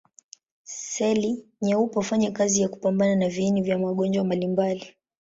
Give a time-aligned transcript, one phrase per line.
[0.63, 4.95] Seli nyeupe hufanya kazi ya kupambana na viini vya magonjwa mbalimbali.